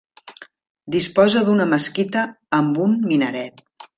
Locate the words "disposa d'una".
0.95-1.69